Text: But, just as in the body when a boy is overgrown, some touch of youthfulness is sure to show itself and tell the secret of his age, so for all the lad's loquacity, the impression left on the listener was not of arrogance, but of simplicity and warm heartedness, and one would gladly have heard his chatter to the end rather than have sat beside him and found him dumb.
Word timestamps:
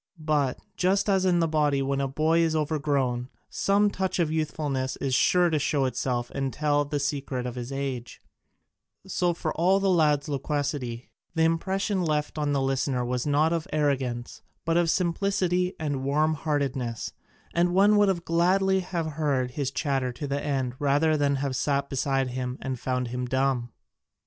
But, 0.17 0.57
just 0.77 1.07
as 1.11 1.25
in 1.25 1.41
the 1.41 1.47
body 1.47 1.83
when 1.83 2.01
a 2.01 2.07
boy 2.07 2.39
is 2.39 2.55
overgrown, 2.55 3.29
some 3.51 3.91
touch 3.91 4.17
of 4.17 4.31
youthfulness 4.31 4.95
is 4.95 5.13
sure 5.13 5.51
to 5.51 5.59
show 5.59 5.85
itself 5.85 6.31
and 6.31 6.51
tell 6.51 6.83
the 6.83 6.99
secret 6.99 7.45
of 7.45 7.53
his 7.53 7.71
age, 7.71 8.19
so 9.05 9.35
for 9.35 9.53
all 9.53 9.79
the 9.79 9.91
lad's 9.91 10.27
loquacity, 10.27 11.11
the 11.35 11.43
impression 11.43 12.03
left 12.03 12.39
on 12.39 12.51
the 12.51 12.63
listener 12.63 13.05
was 13.05 13.27
not 13.27 13.53
of 13.53 13.67
arrogance, 13.71 14.41
but 14.65 14.75
of 14.75 14.89
simplicity 14.89 15.75
and 15.79 16.03
warm 16.03 16.33
heartedness, 16.33 17.13
and 17.53 17.75
one 17.75 17.95
would 17.95 18.25
gladly 18.25 18.79
have 18.79 19.05
heard 19.05 19.51
his 19.51 19.69
chatter 19.69 20.11
to 20.13 20.25
the 20.25 20.43
end 20.43 20.73
rather 20.79 21.15
than 21.15 21.35
have 21.35 21.55
sat 21.55 21.89
beside 21.91 22.29
him 22.29 22.57
and 22.59 22.79
found 22.79 23.09
him 23.09 23.27
dumb. 23.27 23.69